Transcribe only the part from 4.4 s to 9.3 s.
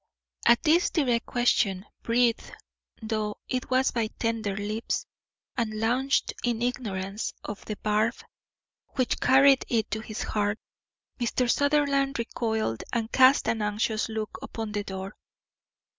lips, and launched in ignorance of the barb which